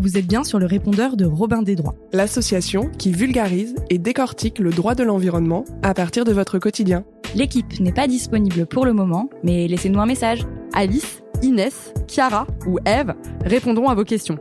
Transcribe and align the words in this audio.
Vous 0.00 0.16
êtes 0.16 0.26
bien 0.26 0.44
sur 0.44 0.58
le 0.58 0.64
répondeur 0.64 1.14
de 1.14 1.26
Robin 1.26 1.60
des 1.60 1.76
Droits. 1.76 1.94
L'association 2.14 2.90
qui 2.96 3.12
vulgarise 3.12 3.74
et 3.90 3.98
décortique 3.98 4.58
le 4.58 4.70
droit 4.70 4.94
de 4.94 5.02
l'environnement 5.02 5.66
à 5.82 5.92
partir 5.92 6.24
de 6.24 6.32
votre 6.32 6.58
quotidien. 6.58 7.04
L'équipe 7.34 7.78
n'est 7.80 7.92
pas 7.92 8.08
disponible 8.08 8.64
pour 8.64 8.86
le 8.86 8.94
moment, 8.94 9.28
mais 9.44 9.68
laissez-nous 9.68 10.00
un 10.00 10.06
message. 10.06 10.46
Alice, 10.72 11.22
Inès, 11.42 11.92
Chiara 12.08 12.46
ou 12.66 12.78
Eve 12.86 13.12
répondront 13.44 13.90
à 13.90 13.94
vos 13.94 14.04
questions. 14.04 14.38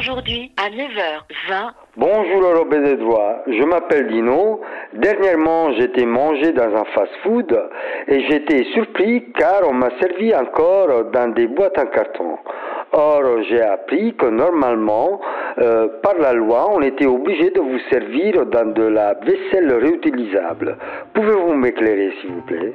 Aujourd'hui 0.00 0.50
à 0.56 0.70
9h20. 0.70 1.72
Bonjour 1.98 2.66
des 2.70 2.96
droits, 2.96 3.42
je 3.46 3.62
m'appelle 3.64 4.08
Dino. 4.08 4.62
Dernièrement, 4.94 5.72
j'étais 5.72 6.06
mangé 6.06 6.52
dans 6.52 6.74
un 6.74 6.84
fast-food 6.94 7.68
et 8.08 8.20
j'étais 8.26 8.64
surpris 8.72 9.30
car 9.38 9.60
on 9.68 9.74
m'a 9.74 9.90
servi 10.00 10.34
encore 10.34 11.10
dans 11.12 11.34
des 11.34 11.48
boîtes 11.48 11.78
en 11.78 11.84
carton. 11.84 12.38
Or, 12.92 13.42
j'ai 13.50 13.60
appris 13.60 14.14
que 14.16 14.24
normalement, 14.24 15.20
euh, 15.58 15.88
par 16.02 16.14
la 16.14 16.32
loi, 16.32 16.70
on 16.72 16.80
était 16.80 17.04
obligé 17.04 17.50
de 17.50 17.60
vous 17.60 17.80
servir 17.90 18.46
dans 18.46 18.72
de 18.72 18.84
la 18.84 19.12
vaisselle 19.22 19.70
réutilisable. 19.70 20.78
Pouvez-vous 21.12 21.52
m'éclairer, 21.52 22.10
s'il 22.22 22.30
vous 22.30 22.42
plaît? 22.42 22.72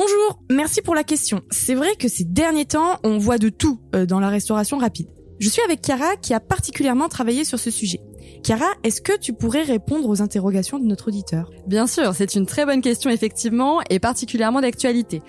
Bonjour, 0.00 0.38
merci 0.48 0.80
pour 0.80 0.94
la 0.94 1.02
question. 1.02 1.42
C'est 1.50 1.74
vrai 1.74 1.96
que 1.96 2.06
ces 2.06 2.22
derniers 2.22 2.66
temps, 2.66 3.00
on 3.02 3.18
voit 3.18 3.36
de 3.36 3.48
tout 3.48 3.80
euh, 3.96 4.06
dans 4.06 4.20
la 4.20 4.28
restauration 4.28 4.78
rapide. 4.78 5.08
Je 5.40 5.48
suis 5.48 5.60
avec 5.62 5.84
Chiara 5.84 6.14
qui 6.14 6.34
a 6.34 6.38
particulièrement 6.38 7.08
travaillé 7.08 7.42
sur 7.42 7.58
ce 7.58 7.72
sujet. 7.72 7.98
Chiara, 8.44 8.68
est-ce 8.84 9.00
que 9.00 9.18
tu 9.18 9.32
pourrais 9.32 9.64
répondre 9.64 10.08
aux 10.08 10.22
interrogations 10.22 10.78
de 10.78 10.84
notre 10.84 11.08
auditeur? 11.08 11.50
Bien 11.66 11.88
sûr, 11.88 12.14
c'est 12.14 12.36
une 12.36 12.46
très 12.46 12.64
bonne 12.64 12.80
question 12.80 13.10
effectivement 13.10 13.80
et 13.90 13.98
particulièrement 13.98 14.60
d'actualité. 14.60 15.20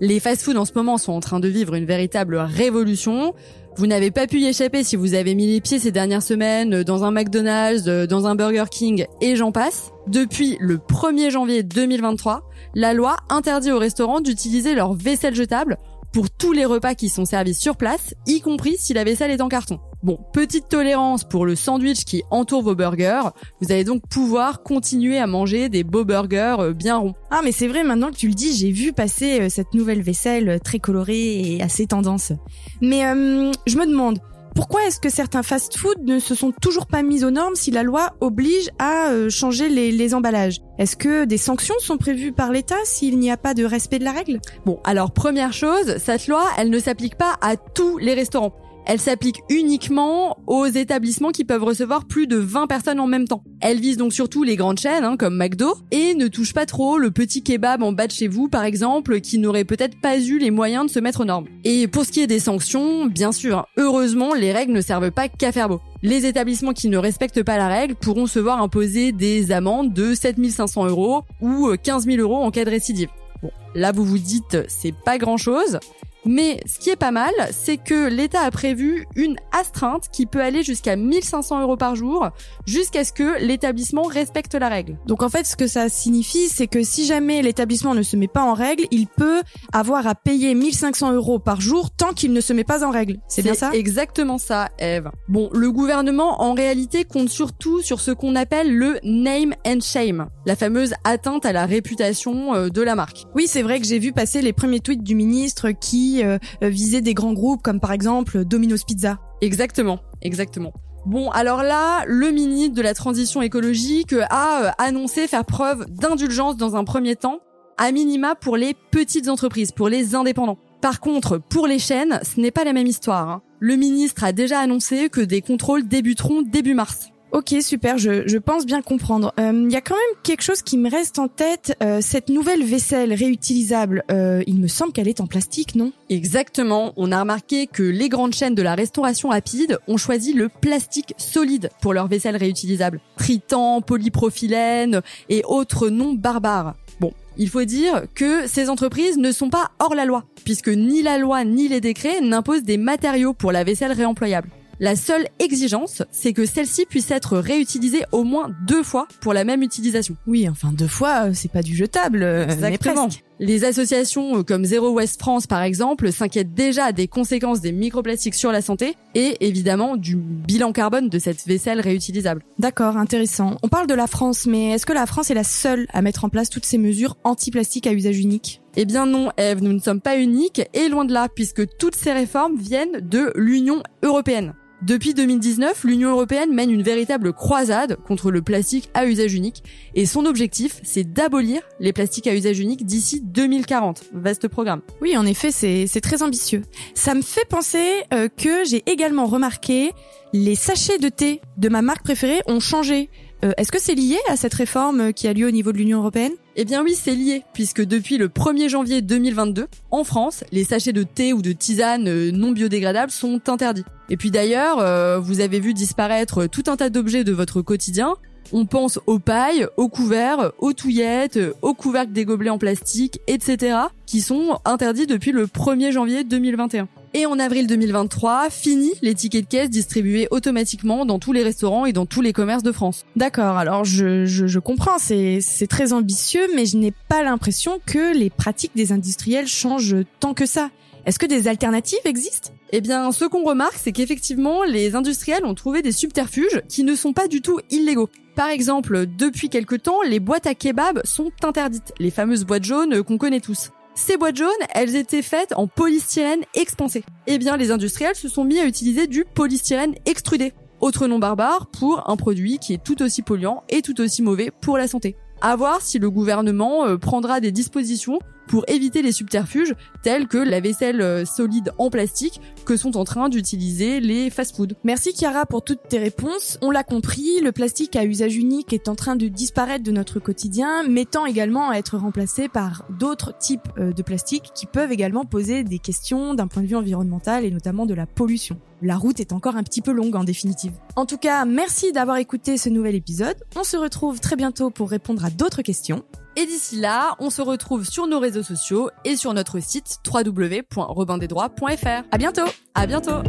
Les 0.00 0.18
fast-foods 0.18 0.56
en 0.56 0.64
ce 0.64 0.72
moment 0.74 0.98
sont 0.98 1.12
en 1.12 1.20
train 1.20 1.38
de 1.38 1.46
vivre 1.46 1.76
une 1.76 1.86
véritable 1.86 2.36
révolution. 2.36 3.32
Vous 3.78 3.86
n'avez 3.86 4.10
pas 4.10 4.26
pu 4.26 4.40
y 4.40 4.46
échapper 4.46 4.82
si 4.84 4.96
vous 4.96 5.12
avez 5.12 5.34
mis 5.34 5.46
les 5.46 5.60
pieds 5.60 5.78
ces 5.78 5.92
dernières 5.92 6.22
semaines 6.22 6.82
dans 6.82 7.04
un 7.04 7.10
McDonald's, 7.10 7.84
dans 7.84 8.26
un 8.26 8.34
Burger 8.34 8.64
King 8.70 9.04
et 9.20 9.36
j'en 9.36 9.52
passe. 9.52 9.92
Depuis 10.06 10.56
le 10.60 10.78
1er 10.78 11.28
janvier 11.28 11.62
2023, 11.62 12.48
la 12.74 12.94
loi 12.94 13.16
interdit 13.28 13.72
aux 13.72 13.78
restaurants 13.78 14.20
d'utiliser 14.20 14.74
leur 14.74 14.94
vaisselle 14.94 15.34
jetable 15.34 15.76
pour 16.16 16.30
tous 16.30 16.54
les 16.54 16.64
repas 16.64 16.94
qui 16.94 17.10
sont 17.10 17.26
servis 17.26 17.52
sur 17.52 17.76
place, 17.76 18.14
y 18.26 18.40
compris 18.40 18.76
si 18.78 18.94
la 18.94 19.04
vaisselle 19.04 19.30
est 19.30 19.42
en 19.42 19.50
carton. 19.50 19.80
Bon, 20.02 20.18
petite 20.32 20.66
tolérance 20.66 21.24
pour 21.24 21.44
le 21.44 21.54
sandwich 21.54 22.06
qui 22.06 22.22
entoure 22.30 22.62
vos 22.62 22.74
burgers. 22.74 23.28
Vous 23.60 23.70
allez 23.70 23.84
donc 23.84 24.00
pouvoir 24.08 24.62
continuer 24.62 25.18
à 25.18 25.26
manger 25.26 25.68
des 25.68 25.84
beaux 25.84 26.06
burgers 26.06 26.56
euh, 26.58 26.72
bien 26.72 26.96
ronds. 26.96 27.12
Ah 27.30 27.42
mais 27.44 27.52
c'est 27.52 27.68
vrai, 27.68 27.84
maintenant 27.84 28.10
que 28.10 28.16
tu 28.16 28.28
le 28.28 28.32
dis, 28.32 28.56
j'ai 28.56 28.70
vu 28.70 28.94
passer 28.94 29.42
euh, 29.42 29.48
cette 29.50 29.74
nouvelle 29.74 30.00
vaisselle 30.00 30.48
euh, 30.48 30.58
très 30.58 30.78
colorée 30.78 31.56
et 31.56 31.62
assez 31.62 31.86
tendance. 31.86 32.32
Mais 32.80 33.02
je 33.02 33.76
me 33.76 33.86
demande, 33.86 34.18
pourquoi 34.56 34.86
est-ce 34.86 34.98
que 34.98 35.10
certains 35.10 35.42
fast-foods 35.42 36.02
ne 36.02 36.18
se 36.18 36.34
sont 36.34 36.50
toujours 36.50 36.86
pas 36.86 37.02
mis 37.02 37.24
aux 37.24 37.30
normes 37.30 37.54
si 37.54 37.70
la 37.70 37.82
loi 37.82 38.14
oblige 38.20 38.70
à 38.78 39.28
changer 39.28 39.68
les, 39.68 39.92
les 39.92 40.14
emballages? 40.14 40.60
Est-ce 40.78 40.96
que 40.96 41.26
des 41.26 41.36
sanctions 41.36 41.74
sont 41.78 41.98
prévues 41.98 42.32
par 42.32 42.50
l'État 42.50 42.76
s'il 42.84 43.18
n'y 43.18 43.30
a 43.30 43.36
pas 43.36 43.52
de 43.52 43.64
respect 43.64 43.98
de 43.98 44.04
la 44.04 44.12
règle? 44.12 44.40
Bon, 44.64 44.80
alors 44.84 45.12
première 45.12 45.52
chose, 45.52 45.98
cette 45.98 46.26
loi, 46.26 46.42
elle 46.56 46.70
ne 46.70 46.78
s'applique 46.78 47.16
pas 47.16 47.36
à 47.42 47.56
tous 47.56 47.98
les 47.98 48.14
restaurants 48.14 48.54
elle 48.86 49.00
s'applique 49.00 49.40
uniquement 49.50 50.38
aux 50.46 50.66
établissements 50.66 51.32
qui 51.32 51.44
peuvent 51.44 51.64
recevoir 51.64 52.04
plus 52.04 52.26
de 52.26 52.36
20 52.36 52.68
personnes 52.68 53.00
en 53.00 53.08
même 53.08 53.26
temps. 53.26 53.42
Elle 53.60 53.80
vise 53.80 53.96
donc 53.96 54.12
surtout 54.12 54.44
les 54.44 54.56
grandes 54.56 54.78
chaînes 54.78 55.04
hein, 55.04 55.16
comme 55.16 55.36
McDo 55.36 55.74
et 55.90 56.14
ne 56.14 56.28
touche 56.28 56.54
pas 56.54 56.66
trop 56.66 56.96
le 56.96 57.10
petit 57.10 57.42
kebab 57.42 57.82
en 57.82 57.92
bas 57.92 58.06
de 58.06 58.12
chez 58.12 58.28
vous 58.28 58.48
par 58.48 58.64
exemple 58.64 59.20
qui 59.20 59.38
n'aurait 59.38 59.64
peut-être 59.64 60.00
pas 60.00 60.18
eu 60.18 60.38
les 60.38 60.52
moyens 60.52 60.86
de 60.86 60.90
se 60.90 61.00
mettre 61.00 61.22
aux 61.22 61.24
normes. 61.24 61.46
Et 61.64 61.88
pour 61.88 62.04
ce 62.04 62.12
qui 62.12 62.20
est 62.20 62.28
des 62.28 62.38
sanctions, 62.38 63.06
bien 63.06 63.32
sûr, 63.32 63.66
heureusement 63.76 64.34
les 64.34 64.52
règles 64.52 64.72
ne 64.72 64.80
servent 64.80 65.10
pas 65.10 65.28
qu'à 65.28 65.50
faire 65.50 65.68
beau. 65.68 65.80
Les 66.02 66.24
établissements 66.26 66.72
qui 66.72 66.88
ne 66.88 66.98
respectent 66.98 67.42
pas 67.42 67.56
la 67.56 67.68
règle 67.68 67.96
pourront 67.96 68.26
se 68.26 68.38
voir 68.38 68.62
imposer 68.62 69.10
des 69.10 69.50
amendes 69.50 69.92
de 69.92 70.14
7500 70.14 70.86
euros 70.86 71.22
ou 71.40 71.72
15 71.82 72.04
000 72.04 72.18
euros 72.18 72.36
en 72.36 72.52
cas 72.52 72.64
de 72.64 72.70
récidive. 72.70 73.08
Bon, 73.42 73.50
là 73.74 73.90
vous 73.90 74.04
vous 74.04 74.18
dites 74.18 74.58
c'est 74.68 74.94
pas 75.04 75.18
grand 75.18 75.36
chose, 75.36 75.80
mais 76.26 76.60
ce 76.66 76.78
qui 76.78 76.90
est 76.90 76.96
pas 76.96 77.10
mal, 77.10 77.32
c'est 77.50 77.76
que 77.76 78.08
l'État 78.08 78.40
a 78.40 78.50
prévu 78.50 79.06
une 79.14 79.36
astreinte 79.52 80.08
qui 80.12 80.26
peut 80.26 80.40
aller 80.40 80.62
jusqu'à 80.62 80.96
1500 80.96 81.62
euros 81.62 81.76
par 81.76 81.96
jour, 81.96 82.28
jusqu'à 82.66 83.04
ce 83.04 83.12
que 83.12 83.40
l'établissement 83.40 84.02
respecte 84.02 84.54
la 84.54 84.68
règle. 84.68 84.98
Donc 85.06 85.22
en 85.22 85.28
fait, 85.28 85.46
ce 85.46 85.56
que 85.56 85.66
ça 85.66 85.88
signifie, 85.88 86.48
c'est 86.48 86.66
que 86.66 86.82
si 86.82 87.06
jamais 87.06 87.42
l'établissement 87.42 87.94
ne 87.94 88.02
se 88.02 88.16
met 88.16 88.28
pas 88.28 88.42
en 88.42 88.54
règle, 88.54 88.84
il 88.90 89.06
peut 89.06 89.42
avoir 89.72 90.06
à 90.06 90.14
payer 90.14 90.54
1500 90.54 91.12
euros 91.12 91.38
par 91.38 91.60
jour 91.60 91.90
tant 91.90 92.12
qu'il 92.12 92.32
ne 92.32 92.40
se 92.40 92.52
met 92.52 92.64
pas 92.64 92.84
en 92.84 92.90
règle. 92.90 93.18
C'est 93.28 93.42
bien 93.42 93.54
ça? 93.54 93.70
Exactement 93.72 94.38
ça, 94.38 94.68
Eve. 94.78 95.10
Bon, 95.28 95.50
le 95.52 95.70
gouvernement 95.70 96.42
en 96.42 96.54
réalité 96.54 97.04
compte 97.04 97.28
surtout 97.28 97.82
sur 97.82 98.00
ce 98.00 98.10
qu'on 98.10 98.36
appelle 98.36 98.74
le 98.74 98.98
name 99.02 99.54
and 99.66 99.80
shame, 99.80 100.28
la 100.44 100.56
fameuse 100.56 100.94
atteinte 101.04 101.46
à 101.46 101.52
la 101.52 101.66
réputation 101.66 102.54
euh, 102.54 102.68
de 102.68 102.82
la 102.82 102.94
marque. 102.94 103.24
Oui, 103.34 103.46
c'est 103.46 103.62
vrai 103.62 103.80
que 103.80 103.86
j'ai 103.86 103.98
vu 103.98 104.12
passer 104.12 104.42
les 104.42 104.52
premiers 104.52 104.80
tweets 104.80 105.02
du 105.02 105.14
ministre 105.14 105.70
qui 105.70 106.15
euh, 106.24 106.38
euh, 106.62 106.68
viser 106.68 107.00
des 107.00 107.14
grands 107.14 107.32
groupes 107.32 107.62
comme 107.62 107.80
par 107.80 107.92
exemple 107.92 108.44
Domino's 108.44 108.84
Pizza. 108.84 109.18
Exactement, 109.40 110.00
exactement. 110.22 110.72
Bon, 111.06 111.30
alors 111.30 111.62
là, 111.62 112.04
le 112.06 112.30
ministre 112.30 112.74
de 112.74 112.82
la 112.82 112.92
Transition 112.92 113.40
écologique 113.40 114.12
a 114.28 114.62
euh, 114.62 114.70
annoncé 114.78 115.28
faire 115.28 115.44
preuve 115.44 115.86
d'indulgence 115.88 116.56
dans 116.56 116.74
un 116.74 116.82
premier 116.82 117.14
temps, 117.14 117.38
à 117.78 117.92
minima 117.92 118.34
pour 118.34 118.56
les 118.56 118.74
petites 118.90 119.28
entreprises, 119.28 119.70
pour 119.70 119.88
les 119.88 120.14
indépendants. 120.14 120.58
Par 120.80 121.00
contre, 121.00 121.38
pour 121.38 121.66
les 121.66 121.78
chaînes, 121.78 122.20
ce 122.22 122.40
n'est 122.40 122.50
pas 122.50 122.64
la 122.64 122.72
même 122.72 122.86
histoire. 122.86 123.30
Hein. 123.30 123.42
Le 123.60 123.76
ministre 123.76 124.24
a 124.24 124.32
déjà 124.32 124.58
annoncé 124.58 125.08
que 125.08 125.20
des 125.20 125.42
contrôles 125.42 125.86
débuteront 125.86 126.42
début 126.42 126.74
mars. 126.74 127.10
Ok, 127.32 127.54
super, 127.60 127.98
je, 127.98 128.26
je 128.26 128.38
pense 128.38 128.66
bien 128.66 128.82
comprendre. 128.82 129.34
Il 129.36 129.44
euh, 129.44 129.68
y 129.68 129.76
a 129.76 129.80
quand 129.80 129.94
même 129.94 130.22
quelque 130.22 130.42
chose 130.42 130.62
qui 130.62 130.78
me 130.78 130.88
reste 130.88 131.18
en 131.18 131.28
tête. 131.28 131.76
Euh, 131.82 131.98
cette 132.00 132.28
nouvelle 132.28 132.64
vaisselle 132.64 133.12
réutilisable, 133.12 134.04
euh, 134.10 134.42
il 134.46 134.60
me 134.60 134.68
semble 134.68 134.92
qu'elle 134.92 135.08
est 135.08 135.20
en 135.20 135.26
plastique, 135.26 135.74
non? 135.74 135.92
Exactement. 136.08 136.92
On 136.96 137.10
a 137.10 137.20
remarqué 137.20 137.66
que 137.66 137.82
les 137.82 138.08
grandes 138.08 138.32
chaînes 138.32 138.54
de 138.54 138.62
la 138.62 138.74
restauration 138.74 139.30
rapide 139.30 139.78
ont 139.88 139.96
choisi 139.96 140.32
le 140.32 140.48
plastique 140.48 141.14
solide 141.18 141.70
pour 141.82 141.92
leur 141.92 142.06
vaisselle 142.06 142.36
réutilisable. 142.36 143.00
Tritan, 143.18 143.80
polypropylène 143.80 145.02
et 145.28 145.42
autres 145.44 145.88
noms 145.88 146.14
barbares. 146.14 146.74
Bon, 147.00 147.12
il 147.36 147.48
faut 147.48 147.64
dire 147.64 148.04
que 148.14 148.46
ces 148.46 148.70
entreprises 148.70 149.18
ne 149.18 149.32
sont 149.32 149.50
pas 149.50 149.72
hors 149.80 149.94
la 149.94 150.06
loi, 150.06 150.24
puisque 150.44 150.68
ni 150.68 151.02
la 151.02 151.18
loi 151.18 151.44
ni 151.44 151.68
les 151.68 151.80
décrets 151.80 152.20
n'imposent 152.20 152.62
des 152.62 152.78
matériaux 152.78 153.34
pour 153.34 153.52
la 153.52 153.64
vaisselle 153.64 153.92
réemployable. 153.92 154.48
La 154.78 154.94
seule 154.94 155.26
exigence, 155.38 156.02
c'est 156.10 156.34
que 156.34 156.44
celle-ci 156.44 156.84
puisse 156.84 157.10
être 157.10 157.38
réutilisée 157.38 158.02
au 158.12 158.24
moins 158.24 158.50
deux 158.66 158.82
fois 158.82 159.08
pour 159.22 159.32
la 159.32 159.44
même 159.44 159.62
utilisation. 159.62 160.16
Oui, 160.26 160.46
enfin 160.50 160.70
deux 160.70 160.86
fois, 160.86 161.28
euh, 161.28 161.30
c'est 161.32 161.50
pas 161.50 161.62
du 161.62 161.74
jetable, 161.74 162.22
euh, 162.22 162.46
Exactement. 162.46 163.08
Les 163.38 163.64
associations 163.64 164.38
euh, 164.38 164.42
comme 164.42 164.66
Zero 164.66 164.90
Waste 164.90 165.18
France, 165.18 165.46
par 165.46 165.62
exemple, 165.62 166.12
s'inquiètent 166.12 166.52
déjà 166.52 166.92
des 166.92 167.08
conséquences 167.08 167.62
des 167.62 167.72
microplastiques 167.72 168.34
sur 168.34 168.52
la 168.52 168.60
santé 168.60 168.96
et 169.14 169.46
évidemment 169.46 169.96
du 169.96 170.16
bilan 170.16 170.72
carbone 170.72 171.08
de 171.08 171.18
cette 171.18 171.46
vaisselle 171.46 171.80
réutilisable. 171.80 172.42
D'accord, 172.58 172.98
intéressant. 172.98 173.56
On 173.62 173.68
parle 173.68 173.86
de 173.86 173.94
la 173.94 174.06
France, 174.06 174.44
mais 174.46 174.72
est-ce 174.72 174.84
que 174.84 174.92
la 174.92 175.06
France 175.06 175.30
est 175.30 175.34
la 175.34 175.44
seule 175.44 175.86
à 175.94 176.02
mettre 176.02 176.26
en 176.26 176.28
place 176.28 176.50
toutes 176.50 176.66
ces 176.66 176.78
mesures 176.78 177.16
anti-plastique 177.24 177.86
à 177.86 177.92
usage 177.92 178.18
unique? 178.18 178.60
Eh 178.76 178.84
bien 178.84 179.06
non, 179.06 179.30
Eve, 179.38 179.62
nous 179.62 179.72
ne 179.72 179.80
sommes 179.80 180.02
pas 180.02 180.18
uniques 180.18 180.62
et 180.74 180.90
loin 180.90 181.06
de 181.06 181.12
là, 181.14 181.28
puisque 181.34 181.66
toutes 181.78 181.96
ces 181.96 182.12
réformes 182.12 182.56
viennent 182.56 183.00
de 183.00 183.32
l'Union 183.36 183.82
européenne. 184.02 184.52
Depuis 184.82 185.14
2019, 185.14 185.84
l'Union 185.84 186.10
européenne 186.10 186.52
mène 186.52 186.70
une 186.70 186.82
véritable 186.82 187.32
croisade 187.32 187.96
contre 188.06 188.30
le 188.30 188.42
plastique 188.42 188.90
à 188.92 189.06
usage 189.06 189.32
unique 189.32 189.62
et 189.94 190.04
son 190.04 190.26
objectif, 190.26 190.80
c'est 190.82 191.04
d'abolir 191.04 191.62
les 191.80 191.94
plastiques 191.94 192.26
à 192.26 192.34
usage 192.34 192.58
unique 192.58 192.84
d'ici 192.84 193.22
2040. 193.22 194.04
Vaste 194.12 194.48
programme. 194.48 194.82
Oui, 195.00 195.16
en 195.16 195.24
effet, 195.24 195.50
c'est 195.50 196.00
très 196.02 196.22
ambitieux. 196.22 196.62
Ça 196.94 197.14
me 197.14 197.22
fait 197.22 197.48
penser 197.48 198.02
euh, 198.12 198.28
que 198.28 198.64
j'ai 198.64 198.82
également 198.86 199.24
remarqué 199.24 199.92
les 200.34 200.54
sachets 200.54 200.98
de 200.98 201.08
thé 201.08 201.40
de 201.56 201.68
ma 201.70 201.80
marque 201.80 202.04
préférée 202.04 202.42
ont 202.46 202.60
changé. 202.60 203.08
Euh, 203.44 203.52
est-ce 203.56 203.72
que 203.72 203.80
c'est 203.80 203.94
lié 203.94 204.18
à 204.28 204.36
cette 204.36 204.54
réforme 204.54 205.14
qui 205.14 205.26
a 205.26 205.32
lieu 205.32 205.46
au 205.46 205.52
niveau 205.52 205.72
de 205.72 205.78
l'Union 205.78 205.98
européenne? 205.98 206.32
Eh 206.58 206.64
bien 206.64 206.82
oui, 206.82 206.94
c'est 206.94 207.14
lié, 207.14 207.42
puisque 207.52 207.84
depuis 207.84 208.16
le 208.16 208.28
1er 208.28 208.70
janvier 208.70 209.02
2022, 209.02 209.66
en 209.90 210.04
France, 210.04 210.42
les 210.52 210.64
sachets 210.64 210.94
de 210.94 211.02
thé 211.02 211.34
ou 211.34 211.42
de 211.42 211.52
tisane 211.52 212.08
euh, 212.08 212.30
non 212.32 212.52
biodégradables 212.52 213.12
sont 213.12 213.50
interdits. 213.50 213.84
Et 214.08 214.16
puis 214.16 214.30
d'ailleurs, 214.30 214.78
euh, 214.78 215.18
vous 215.18 215.40
avez 215.40 215.60
vu 215.60 215.74
disparaître 215.74 216.46
tout 216.46 216.62
un 216.68 216.76
tas 216.76 216.88
d'objets 216.88 217.24
de 217.24 217.32
votre 217.32 217.60
quotidien. 217.60 218.14
On 218.52 218.64
pense 218.64 218.98
aux 219.06 219.18
pailles, 219.18 219.66
aux 219.76 219.90
couverts, 219.90 220.52
aux 220.56 220.72
touillettes, 220.72 221.38
aux 221.60 221.74
couvercles 221.74 222.12
des 222.12 222.24
gobelets 222.24 222.48
en 222.48 222.56
plastique, 222.56 223.20
etc., 223.26 223.76
qui 224.06 224.22
sont 224.22 224.58
interdits 224.64 225.06
depuis 225.06 225.32
le 225.32 225.46
1er 225.46 225.92
janvier 225.92 226.24
2021. 226.24 226.88
Et 227.14 227.24
en 227.24 227.38
avril 227.38 227.66
2023, 227.66 228.50
fini 228.50 228.92
les 229.00 229.14
tickets 229.14 229.44
de 229.44 229.48
caisse 229.48 229.70
distribués 229.70 230.28
automatiquement 230.30 231.06
dans 231.06 231.18
tous 231.18 231.32
les 231.32 231.42
restaurants 231.42 231.86
et 231.86 231.92
dans 231.92 232.04
tous 232.04 232.20
les 232.20 232.32
commerces 232.32 232.62
de 232.62 232.72
France. 232.72 233.06
D'accord, 233.16 233.56
alors 233.56 233.84
je, 233.84 234.26
je, 234.26 234.46
je 234.46 234.58
comprends, 234.58 234.98
c'est 234.98 235.38
c'est 235.40 235.66
très 235.66 235.92
ambitieux, 235.92 236.46
mais 236.54 236.66
je 236.66 236.76
n'ai 236.76 236.92
pas 237.08 237.22
l'impression 237.22 237.80
que 237.86 238.14
les 238.14 238.28
pratiques 238.28 238.72
des 238.74 238.92
industriels 238.92 239.46
changent 239.46 239.96
tant 240.20 240.34
que 240.34 240.46
ça. 240.46 240.70
Est-ce 241.06 241.20
que 241.20 241.26
des 241.26 241.46
alternatives 241.46 242.00
existent? 242.04 242.50
Eh 242.72 242.80
bien, 242.80 243.12
ce 243.12 243.24
qu'on 243.24 243.44
remarque, 243.44 243.78
c'est 243.80 243.92
qu'effectivement, 243.92 244.64
les 244.64 244.96
industriels 244.96 245.44
ont 245.44 245.54
trouvé 245.54 245.80
des 245.80 245.92
subterfuges 245.92 246.62
qui 246.68 246.82
ne 246.82 246.96
sont 246.96 247.12
pas 247.12 247.28
du 247.28 247.40
tout 247.40 247.60
illégaux. 247.70 248.10
Par 248.34 248.48
exemple, 248.48 249.06
depuis 249.06 249.48
quelque 249.48 249.76
temps, 249.76 250.02
les 250.02 250.18
boîtes 250.18 250.48
à 250.48 250.54
kebab 250.54 251.00
sont 251.04 251.30
interdites, 251.44 251.94
les 252.00 252.10
fameuses 252.10 252.44
boîtes 252.44 252.64
jaunes 252.64 253.02
qu'on 253.04 253.18
connaît 253.18 253.40
tous. 253.40 253.70
Ces 253.98 254.18
boîtes 254.18 254.36
jaunes, 254.36 254.50
elles 254.74 254.94
étaient 254.94 255.22
faites 255.22 255.54
en 255.56 255.66
polystyrène 255.66 256.42
expansé. 256.52 257.02
Eh 257.26 257.38
bien, 257.38 257.56
les 257.56 257.70
industriels 257.70 258.14
se 258.14 258.28
sont 258.28 258.44
mis 258.44 258.58
à 258.58 258.66
utiliser 258.66 259.06
du 259.06 259.24
polystyrène 259.24 259.94
extrudé. 260.04 260.52
Autre 260.80 261.06
nom 261.06 261.18
barbare 261.18 261.66
pour 261.68 262.08
un 262.10 262.16
produit 262.16 262.58
qui 262.58 262.74
est 262.74 262.84
tout 262.84 263.02
aussi 263.02 263.22
polluant 263.22 263.64
et 263.70 263.80
tout 263.80 263.98
aussi 264.02 264.20
mauvais 264.20 264.50
pour 264.60 264.76
la 264.76 264.86
santé. 264.86 265.16
À 265.40 265.56
voir 265.56 265.80
si 265.80 265.98
le 265.98 266.10
gouvernement 266.10 266.84
euh, 266.84 266.98
prendra 266.98 267.40
des 267.40 267.52
dispositions 267.52 268.18
pour 268.48 268.64
éviter 268.68 269.02
les 269.02 269.12
subterfuges 269.12 269.74
tels 270.02 270.26
que 270.28 270.38
la 270.38 270.60
vaisselle 270.60 271.00
euh, 271.00 271.24
solide 271.24 271.72
en 271.78 271.90
plastique 271.90 272.40
que 272.64 272.76
sont 272.76 272.96
en 272.96 273.04
train 273.04 273.28
d'utiliser 273.28 274.00
les 274.00 274.30
fast-foods. 274.30 274.74
Merci 274.84 275.12
Chiara 275.12 275.46
pour 275.46 275.62
toutes 275.62 275.88
tes 275.88 275.98
réponses. 275.98 276.58
On 276.62 276.70
l'a 276.70 276.84
compris, 276.84 277.40
le 277.40 277.52
plastique 277.52 277.96
à 277.96 278.04
usage 278.04 278.36
unique 278.36 278.72
est 278.72 278.88
en 278.88 278.94
train 278.94 279.16
de 279.16 279.28
disparaître 279.28 279.84
de 279.84 279.92
notre 279.92 280.20
quotidien, 280.20 280.82
mettant 280.88 281.26
également 281.26 281.70
à 281.70 281.76
être 281.76 281.96
remplacé 281.96 282.48
par 282.48 282.84
d'autres 282.90 283.36
types 283.38 283.68
euh, 283.78 283.92
de 283.92 284.02
plastique 284.02 284.50
qui 284.54 284.66
peuvent 284.66 284.92
également 284.92 285.24
poser 285.24 285.64
des 285.64 285.78
questions 285.78 286.34
d'un 286.34 286.46
point 286.46 286.62
de 286.62 286.68
vue 286.68 286.76
environnemental 286.76 287.44
et 287.44 287.50
notamment 287.50 287.86
de 287.86 287.94
la 287.94 288.06
pollution. 288.06 288.58
La 288.82 288.96
route 288.96 289.20
est 289.20 289.32
encore 289.32 289.56
un 289.56 289.62
petit 289.62 289.80
peu 289.80 289.92
longue 289.92 290.16
en 290.16 290.24
définitive. 290.24 290.72
En 290.96 291.06
tout 291.06 291.18
cas, 291.18 291.44
merci 291.44 291.92
d'avoir 291.92 292.18
écouté 292.18 292.58
ce 292.58 292.68
nouvel 292.68 292.94
épisode. 292.94 293.36
On 293.56 293.64
se 293.64 293.76
retrouve 293.76 294.20
très 294.20 294.36
bientôt 294.36 294.70
pour 294.70 294.90
répondre 294.90 295.24
à 295.24 295.30
d'autres 295.30 295.62
questions. 295.62 296.04
Et 296.36 296.44
d'ici 296.44 296.76
là, 296.76 297.16
on 297.18 297.30
se 297.30 297.40
retrouve 297.40 297.84
sur 297.84 298.06
nos 298.06 298.20
réseaux 298.20 298.42
sociaux 298.42 298.90
et 299.04 299.16
sur 299.16 299.32
notre 299.32 299.58
site 299.60 300.00
www.robindesdroits.fr. 300.06 302.04
À 302.10 302.18
bientôt! 302.18 302.44
À 302.74 302.86
bientôt! 302.86 303.22